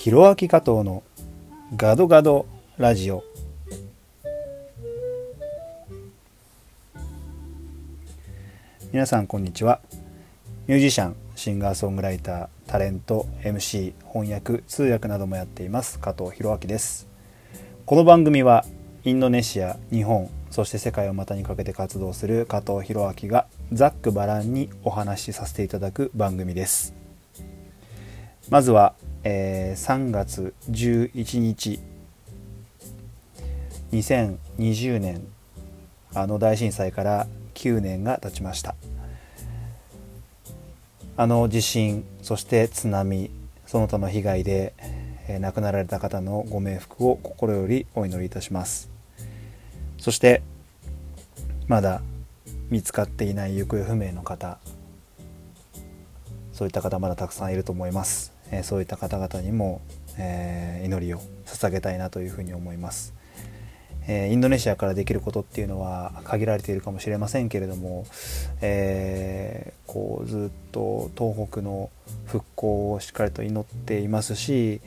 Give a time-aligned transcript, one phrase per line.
[0.00, 1.02] ひろあき加藤の
[1.76, 2.46] ガドガド
[2.78, 3.22] ラジオ。
[8.92, 9.82] 皆さんこんにちは。
[10.66, 15.98] ミュージシャンシンガーソングライタータレント MC 翻訳通訳などもやっています。
[15.98, 17.06] 加藤弘明です。
[17.84, 18.64] この番組は
[19.04, 26.94] インドネシア日本そして世界を股にかけて活動する加藤弘明がざっくばらんにお話しさせていただく番組です。
[28.48, 31.80] まずは、えー、3月11日
[33.92, 35.26] 2020年
[36.14, 38.74] あの大震災から9年が経ちました。
[41.16, 43.30] あの地震そして津波
[43.66, 44.72] その他の被害で、
[45.28, 48.88] えー、亡くなられた方のご冥福を心よりお祈りいたします。
[49.98, 50.40] そして
[51.68, 52.00] まだ
[52.70, 54.58] 見つかっていない行方不明の方
[56.52, 59.80] そういった方まだたくさんいると思います、えー、そういった方々にも、
[60.18, 63.14] え、祈りを捧げたいなというふうに思います。
[64.08, 68.06] えインドネシアからできることっていうのは限られているかもしれませんけれども、
[68.60, 71.90] えー、こうずっと東北の
[72.26, 74.80] 復興をしっかりと祈っていますし、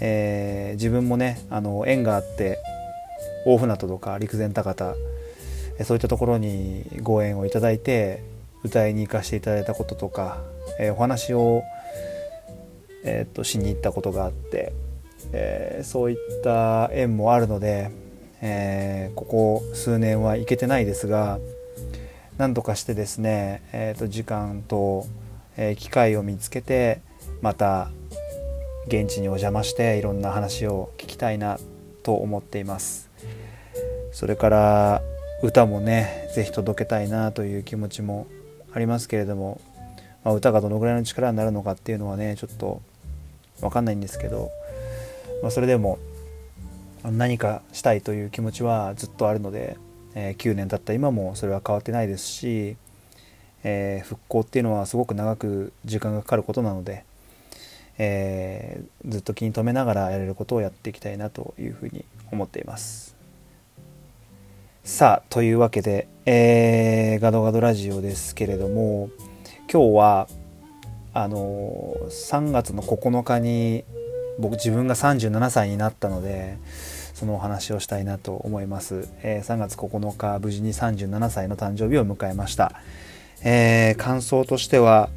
[0.00, 2.58] えー、自分もねあの縁があって
[3.46, 4.94] 大船渡とか陸前高田
[5.84, 8.22] そういったところにご縁をいただいて
[8.64, 10.38] 歌いに行かせていただいたこととか、
[10.80, 11.62] えー、お話を、
[13.04, 14.72] えー、としに行ったことがあって、
[15.32, 17.90] えー、そういった縁もあるので
[18.40, 21.38] えー、ここ数年は行けてないですが
[22.36, 25.06] 何とかしてですね、えー、と時間と、
[25.56, 27.00] えー、機会を見つけて
[27.42, 27.90] また
[28.86, 31.58] 現地にお邪魔していろんな話を聞きたいな
[32.02, 33.10] と思っています。
[34.12, 35.02] それから
[35.42, 38.26] 歌もね是非届けたいなという気持ちも
[38.72, 39.60] ありますけれども、
[40.24, 42.80] まあ、歌がどのぐらいの力になるのかっていうのはねちょっと
[43.60, 44.50] 分かんないんですけど、
[45.42, 45.98] まあ、それでも
[47.04, 49.76] 何かしたいという気持ちはずっとあるので、
[50.14, 52.76] えー、9年経った今もそれは変わってないですし、
[53.64, 57.04] えー、復興っていうのはすごく長く時間がかかることなので、
[57.98, 63.16] えー、ずっと気に留めながらやれることをやっていきたいなというふうに思っています。
[64.84, 69.10] さあというわけで、えー、ガドガドラジオですけれども
[69.70, 70.28] 今日は
[71.22, 73.84] あの3月の9日に
[74.38, 76.58] 僕自分が37歳になったので
[77.14, 82.72] そのお話をしたいなと思います、えー、3月9日無事に37歳の誕生日を迎えました、
[83.42, 85.10] えー、感想としては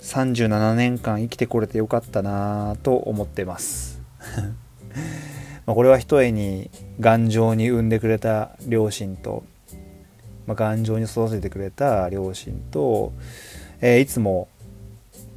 [0.00, 4.00] 37年間生きてこれてよかったなと思ってます。
[5.66, 9.44] まこれはひとえに頑丈に産んでくれた両親と、
[10.46, 13.12] まあ、頑丈に育ててくれた両親と、
[13.80, 14.48] えー、いつも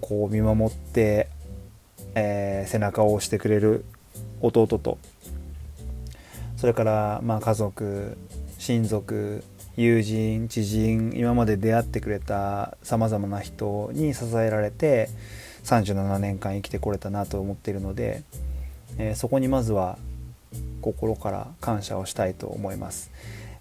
[0.02, 1.30] こう見守って
[2.16, 3.86] えー、背中を押してくれる
[4.42, 4.98] 弟と
[6.58, 8.18] それからまあ家族
[8.60, 9.44] 親族
[9.76, 15.10] 友人知人今まで出会ってくれたさまざまな人に支えられて
[15.64, 18.24] 37年間生きてこれたなと思っているので、
[18.98, 19.98] えー、そこにまずは
[20.82, 23.10] 心から感謝をしたいと思います、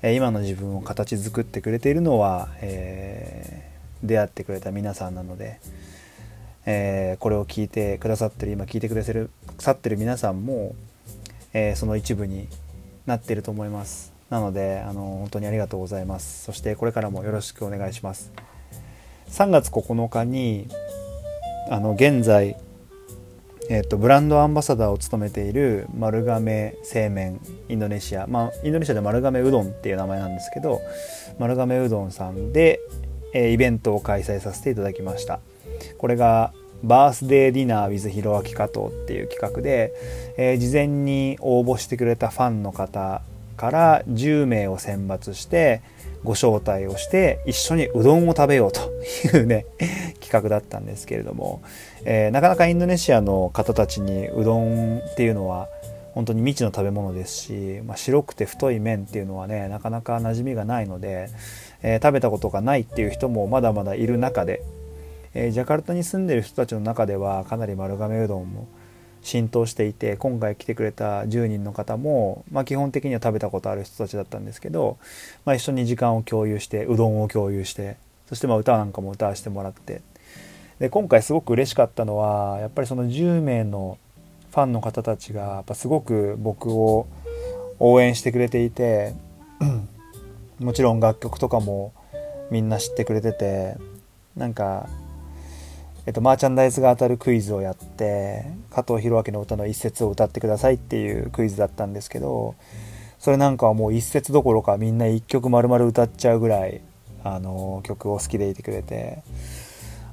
[0.03, 3.72] えー、今の自分を形作ってくれているのは、え、
[4.03, 5.61] 出会ってくれた皆さんなので、
[6.67, 9.03] えー、これを聞いてくださってる今聞いてくだ
[9.59, 10.75] さってる皆さんも、
[11.53, 12.49] えー、その一部に
[13.07, 14.13] なっていると思います。
[14.31, 16.45] なのであの本当にありがとうございます。
[16.45, 18.33] そしてこれからもよろしくお願いします。
[19.29, 20.69] 3月9日に
[21.69, 22.57] あの現在、
[23.69, 28.27] えーと、ブランドアンバサダーを務めている丸亀製麺インドネシア。
[28.27, 30.81] まあインドネシアで丸亀うどんっていう名前なんですけど
[31.39, 32.81] 丸亀うどんさんで、
[33.33, 35.41] え、イベントを開催させていただきました。
[35.99, 39.93] これがバースデーディナー with ひろあき加藤っていう企画で、
[40.37, 43.23] えー、事前に応募してくれたファンの方
[43.57, 45.83] から10名を選抜して
[46.25, 48.91] ご招待をして一緒にうどんを食べようと
[49.37, 49.67] いうね
[50.21, 51.63] 企画だったんですけれども、
[52.05, 55.69] えー、なかなかインドネシアの方たちにうどんっていうのは
[56.13, 61.29] 本当に未知の食べ物ですし、まあ、白くて太い麺っていうのはねなかなか馴染みがないので、
[61.83, 64.63] えー、食べたことがないっていう人もまだまだいる中で
[65.35, 68.69] えー、ジャカルタに住んでる人たちの中ではかなり丸亀うどんも
[69.23, 74.99] 浸透していて今回来てくれた10人の方も、まあ、基本的には食べたことある人たちだったんですけど、
[75.45, 77.97] まあ、一緒に時間を共有してうどんを共有して
[78.29, 80.03] そしてまあ歌なんかも歌わせてもらって
[80.81, 83.99] で今回すごく嬉しかったのはやっぱりその10名の
[84.53, 87.07] ファンの方たちがやっぱすごく僕を
[87.79, 89.15] 応援してくれていて
[90.61, 91.93] もちろん楽曲とかも
[92.51, 93.77] みんな知ってくれてて
[94.37, 94.89] なんか
[96.05, 102.57] えっと、マーチャンダイズが当たるクイズをやって加藤弘明の歌の一節を歌ってくださいっていうクイズだったんですけど
[103.21, 106.81] それなんかはもう一節どころかみんな一曲丸々歌っちゃうぐらい
[107.23, 109.23] あの曲を好きでいてくれて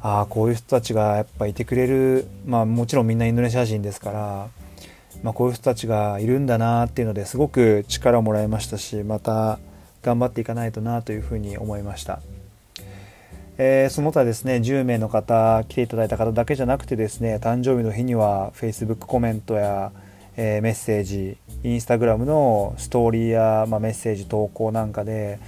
[0.01, 4.47] ああこういう人たちがやっぱいてくれるまあもちろんみんなインドネシア人ですから、
[5.23, 9.59] まあ、こういう人たちがいるんだなっていうのですごく力をもらいましたしまた
[10.01, 12.21] 頑張っていかないとなというふうに思いました。
[13.61, 19.91] えー、その他ですね10名の方来ていただいた方だけじゃなくてですね誕生日の日には Facebook コメントや、
[20.37, 21.35] えー、メッセージ
[21.65, 25.39] インスタグラムのストーリーや、まあ、メッセージ投稿なんかで、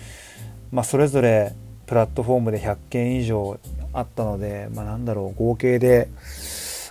[0.73, 1.53] まあ、それぞれ
[1.85, 3.57] プラットフォームで100件以上
[3.93, 6.09] あったので、まあ、なんだろう合計で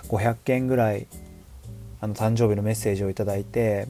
[0.07, 1.07] 500件ぐらい
[1.99, 3.87] あの誕生日のメッセージをいただいて、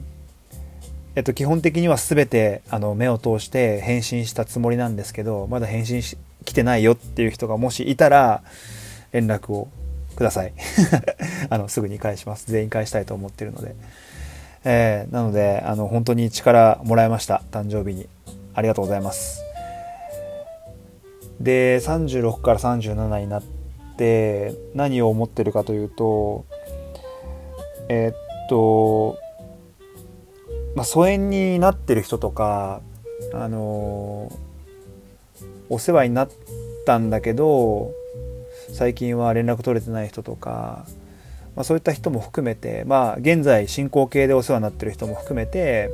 [1.14, 8.42] えっと、基本的には全てあの目を通して返信したつもりなんですけどまだ返信し来てないよっていう人がもしいたら
[9.12, 9.68] 連絡を
[10.16, 10.52] ください。
[11.48, 12.50] あのすぐに返します。
[12.50, 13.74] 全員返したいと思ってるので、
[14.64, 17.42] えー、なのであの本当に力もらいました。
[17.50, 18.08] 誕生日に。
[18.54, 19.41] ありがとうございます。
[21.42, 23.42] で36から37になっ
[23.96, 26.44] て何を思ってるかというと
[27.88, 29.18] えー、っと
[30.74, 32.80] まあ疎遠になってる人とか
[33.32, 34.52] あのー
[35.72, 36.30] お世話になっ
[36.84, 37.92] たんだけど
[38.74, 40.84] 最近は連絡取れてない人とか、
[41.56, 45.88] まあ、そういった人も含めてまあ現在進行形でお世話になってる人も含めて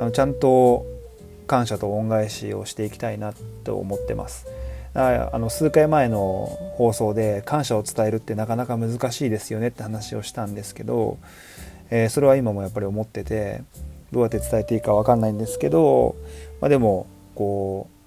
[0.00, 0.84] あのちゃんと
[1.46, 4.48] 感謝と恩返しをしていきたいなと思ってます。
[4.94, 6.46] あの数回前の
[6.76, 11.18] 放送で感謝を伝えるってなかなか難しいですよねって話をしたんですけど、
[11.90, 13.62] えー、それは今もやっぱり思ってて
[14.12, 16.16] どうやって伝えていいか分かんないんですけど、
[16.60, 17.98] まあ、でもこう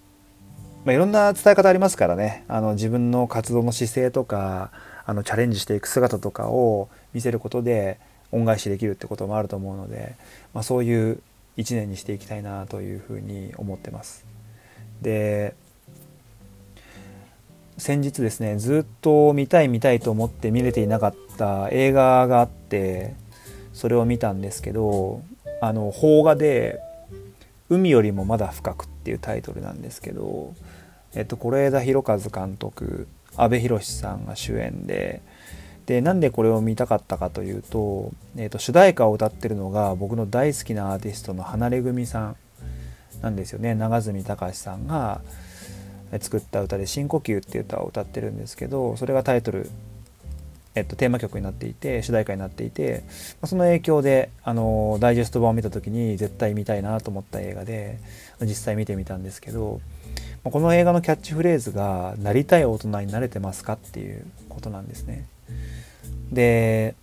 [0.84, 4.72] まあ、いろんな伝え方ありますからねあの自分の活動の姿勢とか
[5.06, 8.00] あのチャレンジしていく姿とかを見せることで
[8.32, 10.16] 恩返しできるってこともあると思うので、
[10.54, 11.22] まあ、そういう
[11.58, 14.26] 一年にしていきたいなというふうに思ってます。
[15.02, 15.54] で
[17.78, 23.16] 先日ですねずっと見たい見たいと思って見れていなかった映画があって
[23.74, 25.22] それを見たんですけど
[25.62, 26.80] あの邦画で
[27.70, 30.54] 「海よりもまだ深く」っていうタイトルなんですけど
[31.14, 35.22] えっと、是枝裕和監督阿部寛さんが主演で
[35.86, 42.36] でなんでこれを見たかったかというと,、えっと主題歌を歌ってるのが僕の大好きなアーティストの離れ組さん
[43.22, 45.22] なんですよね長住隆さんが。
[46.20, 49.70] 作った歌で「深呼吸」っていう歌を歌ってるんですけどそれがタイトル、
[50.76, 53.04] えっと、テーマ曲になっていて主題歌になっていて
[53.46, 58.00] その影響であのダイジェスト版を見た時に絶対見たいなと思った映画で
[58.42, 59.80] 実際見てみたんですけど
[60.44, 65.26] この映画のキャッチフレーズが「なりたい大人になれてますか?」っていうことなんですね。
[66.32, 66.96] で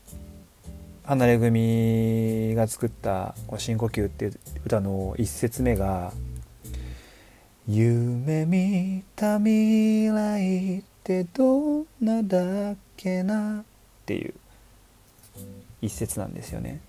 [1.05, 4.35] 離れ組が作った「深呼吸」っていう
[4.67, 6.13] 歌の一節目が
[7.71, 13.65] 「夢見た未来ってどんなだっけな」っ
[14.07, 14.33] ていう
[15.83, 16.81] 一節なんですよね。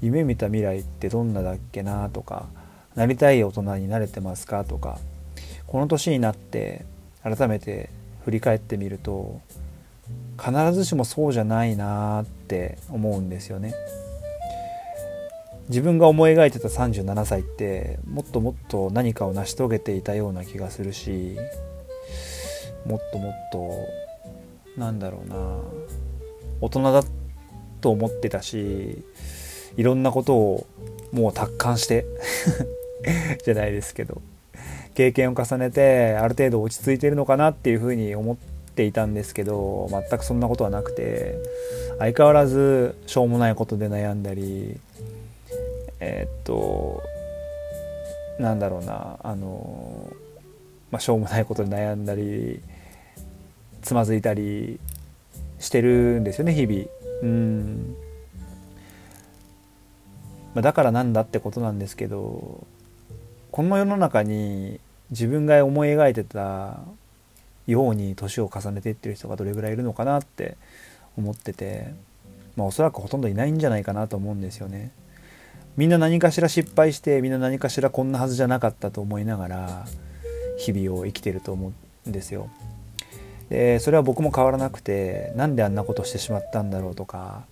[0.00, 2.46] 夢見た未来ってどんなだっけなとか
[2.94, 4.98] なりたい大人になれてますかとか
[5.66, 6.86] この年になって
[7.22, 7.90] 改めて
[8.24, 9.42] 振り返ってみると
[10.42, 13.74] 必ずしもそうじゃないなって思うんですよね。
[15.68, 21.36] 自分が思い描いてた37歳ってもっともっと何かを成し遂げていたような気がするし
[22.86, 23.70] もっともっと
[24.78, 25.36] なんだろうな
[26.60, 27.02] 大人だ
[27.80, 29.02] と思ってたし
[29.76, 30.66] いろんなことを
[31.12, 32.04] もう達観して
[33.44, 34.20] じゃないですけど
[34.94, 38.36] 経験を重ねてある程度落ち着いてるのかなっていうふうに思っ
[38.74, 41.36] ていたんですけど全くそんなことはなくて
[41.98, 44.78] 相変わらずしょうもないことで悩んだり
[46.06, 47.02] えー、っと
[48.38, 50.12] なんだろうなあの、
[50.90, 52.60] まあ、しょうもないことで悩んだり
[53.80, 54.78] つまずいたり
[55.58, 56.84] してるんですよね日々。
[57.22, 57.96] うん
[60.54, 62.66] まあ、だからなんだってことなんですけど
[63.50, 64.78] この世の中に
[65.10, 66.80] 自分が思い描いてた
[67.66, 70.56] ように年を重ねていってる人がどれぐらいいるのかなって
[71.16, 71.94] 思ってて、
[72.56, 74.90] まあ、おそらくほとんどいないんじゃないかなと思うんですよね。
[75.76, 79.84] みんな何かしら失敗してみんな何かしらこんなはずじゃなかったと思いながら
[80.58, 81.72] 日々を生きてると思
[82.06, 82.48] うんですよ。
[83.48, 87.44] でそれは僕も変わらなくてなんであんなことしてしまったんだろうとか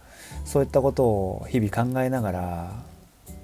[0.45, 2.73] そういったことを日々考えながら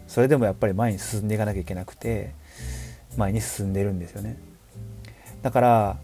[0.06, 2.32] それでもやっぱり前に進んでいかなきゃいけなくて
[3.16, 4.38] 前に進んでるんですよね
[5.42, 5.96] だから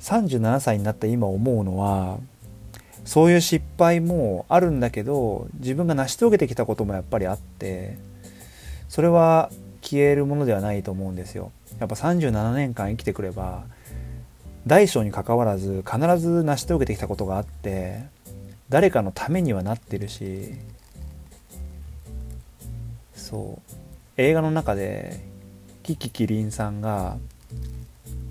[0.00, 2.18] 37歳になった今思うのは
[3.10, 7.98] そういう失敗もあるんだけど自分が成し遂げてきたこともやっぱりあって
[8.88, 9.50] それは
[9.82, 11.50] 消えるものではないと思うんですよ。
[11.80, 13.64] やっぱ37年間生きてくれば
[14.64, 18.04] 大小にかかわらず必ず成し遂げてきたことがあって
[18.68, 20.52] 誰かのためにはなってるし
[23.16, 23.72] そう。
[24.18, 25.18] 映画の中で
[25.82, 27.16] キキキリンさんが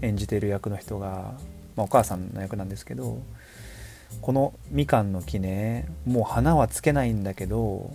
[0.02, 1.34] 演じてる役の人が、
[1.76, 3.22] まあ、お母さんの役なんですけど
[4.22, 7.92] このみかんの木ねもう花はつけないんだけど、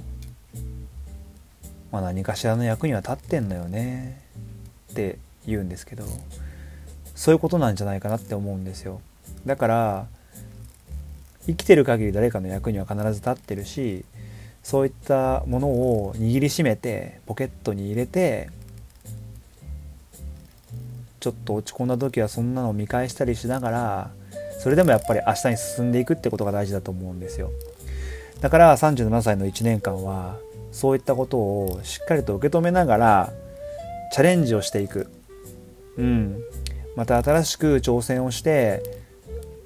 [1.93, 4.23] まあ、何かしらの役には立ってんのよね
[4.93, 6.05] って言うんですけど
[7.15, 9.01] そういうことなんじゃないかなって思うんですよ。
[9.47, 10.07] だから
[11.47, 14.05] 生きてる限り誰かの役には必ず立ってるし
[14.63, 18.49] そういったものを握りしめてポケットに入れて
[21.21, 24.11] ちょっと落ち込んだ時はそんなのを見返したりしながら
[24.59, 27.51] それでもやっぱり明日に進んでいくってことが大事だと思うんですよ。
[28.41, 30.37] だから37歳の1年間は
[30.73, 33.33] そういったことをしっかりと受け止めながら
[34.13, 35.09] チャレンジをしていく。
[35.97, 36.41] うん。
[36.97, 38.83] また新しく挑戦をして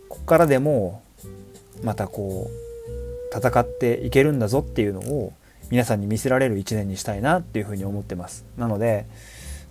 [0.09, 1.03] ここからでも
[1.83, 5.33] またこう戦っていけるんだぞっていうのを
[5.71, 8.45] 皆さんに見せられる一年にしたいなっていうふうに思ってます。
[8.57, 9.07] なので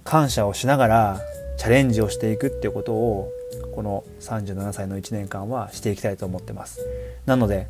[0.04, 1.22] 感謝をしながら
[1.58, 3.32] チャレンジをしていくっていうことを
[3.78, 6.80] この37歳の1年間はしていきたいと思ってます。
[7.28, 7.68] なので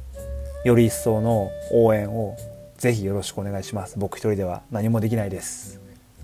[0.63, 2.37] より一層の応援を
[2.77, 3.99] ぜひよろしくお願いします。
[3.99, 5.81] 僕一人では何もできないです。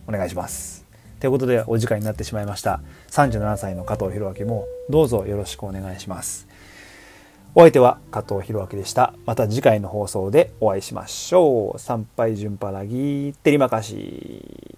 [0.08, 0.86] お願いします。
[1.20, 2.80] ということでお時間になってしまいました。
[3.10, 6.48] 37歳の加藤弘明もどうぞよろしくお願いします。
[7.54, 9.14] お相手は加藤弘明でした。
[9.26, 11.80] また次回の放送でお会いしましょう。
[11.80, 14.78] 参拝順パラギテリマカシ